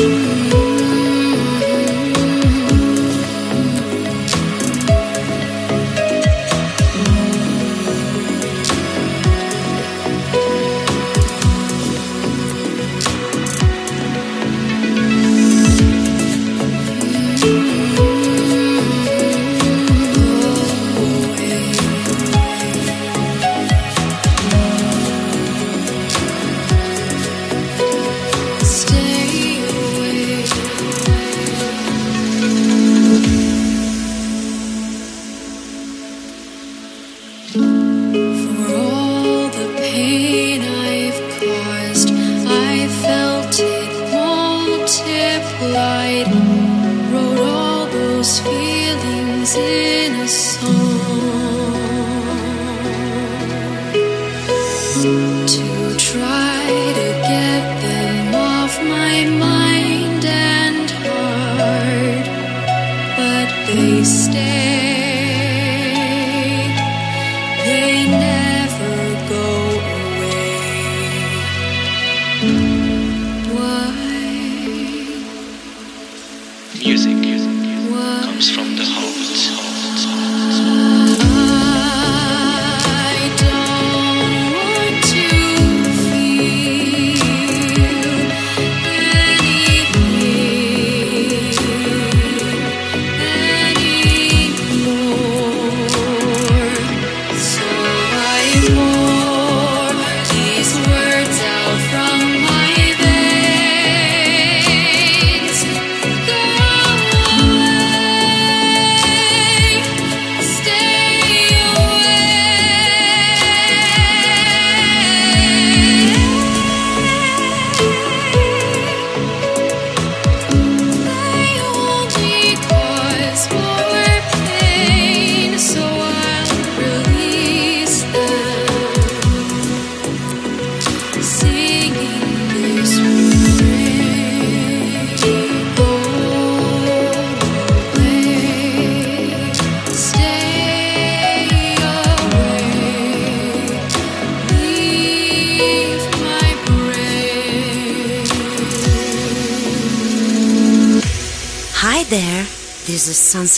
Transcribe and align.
you. 0.00 0.29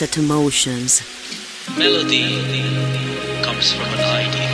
Sunset 0.02 0.18
emotions. 0.18 1.02
Melody 1.78 2.42
comes 3.44 3.72
from 3.72 3.86
an 3.86 4.00
idea. 4.00 4.52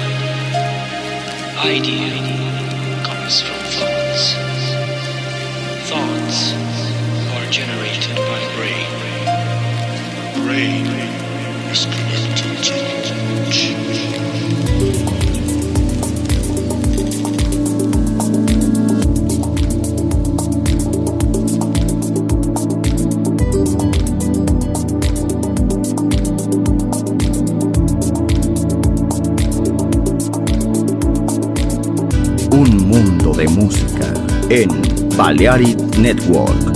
Idea 1.64 2.37
Balearic 35.28 35.76
Network. 35.98 36.67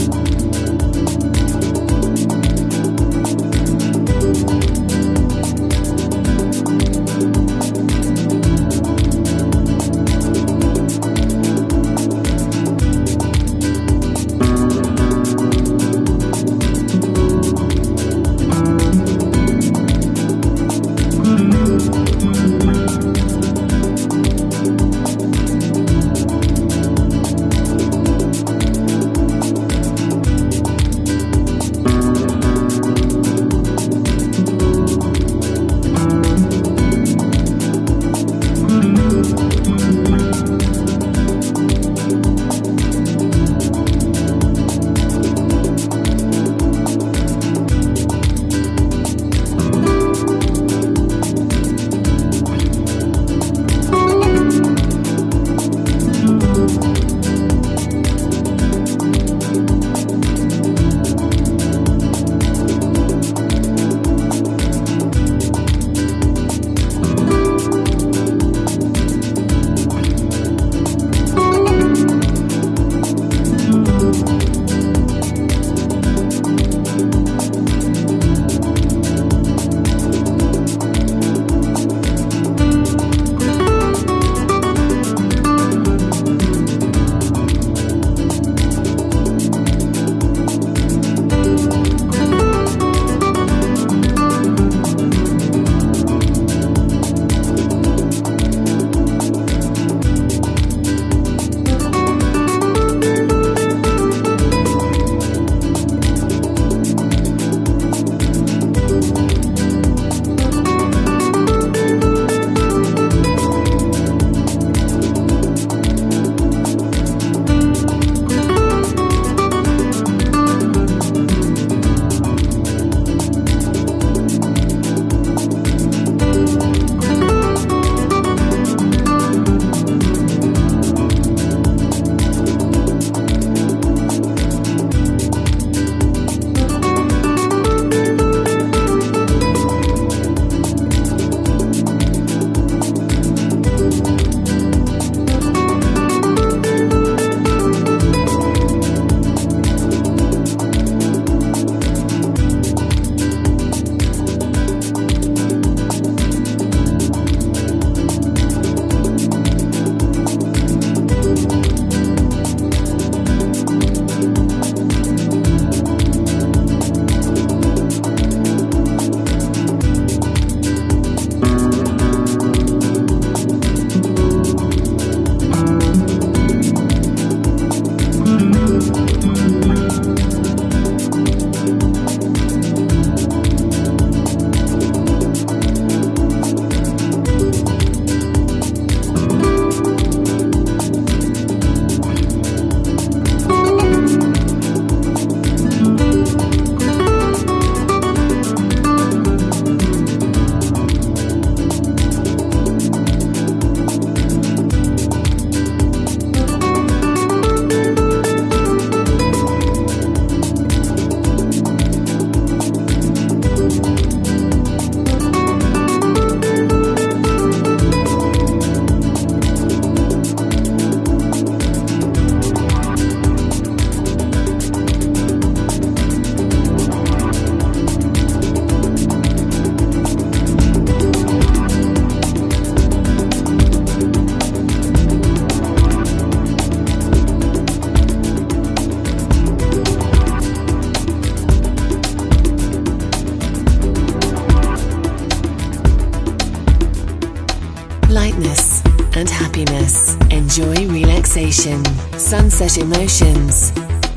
Emotions, 252.83 253.73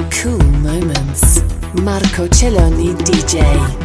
cool 0.09 0.43
moments. 0.61 1.41
Marco 1.83 2.27
Celloni 2.27 2.93
DJ. 2.95 3.84